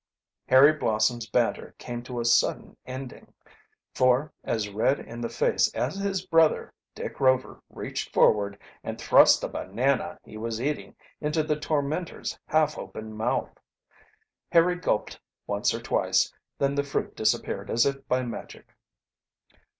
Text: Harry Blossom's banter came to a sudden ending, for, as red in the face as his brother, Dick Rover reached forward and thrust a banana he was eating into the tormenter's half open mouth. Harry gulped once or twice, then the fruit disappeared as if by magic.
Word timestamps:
Harry 0.47 0.73
Blossom's 0.73 1.27
banter 1.29 1.75
came 1.77 2.01
to 2.01 2.19
a 2.19 2.25
sudden 2.25 2.75
ending, 2.87 3.31
for, 3.93 4.33
as 4.43 4.67
red 4.67 4.99
in 4.99 5.21
the 5.21 5.29
face 5.29 5.71
as 5.75 5.93
his 5.93 6.25
brother, 6.25 6.73
Dick 6.95 7.19
Rover 7.19 7.61
reached 7.69 8.11
forward 8.11 8.57
and 8.83 8.99
thrust 8.99 9.43
a 9.43 9.47
banana 9.47 10.17
he 10.23 10.37
was 10.37 10.59
eating 10.59 10.95
into 11.19 11.43
the 11.43 11.55
tormenter's 11.55 12.39
half 12.47 12.79
open 12.79 13.15
mouth. 13.15 13.55
Harry 14.51 14.73
gulped 14.75 15.19
once 15.45 15.71
or 15.71 15.79
twice, 15.79 16.33
then 16.57 16.73
the 16.73 16.83
fruit 16.83 17.15
disappeared 17.15 17.69
as 17.69 17.85
if 17.85 17.97
by 18.07 18.23
magic. 18.23 18.69